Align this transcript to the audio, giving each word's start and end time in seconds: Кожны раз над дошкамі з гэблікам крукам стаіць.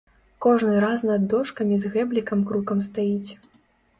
Кожны 0.45 0.77
раз 0.85 1.03
над 1.09 1.27
дошкамі 1.33 1.77
з 1.83 1.91
гэблікам 1.95 2.43
крукам 2.53 2.83
стаіць. 2.89 3.31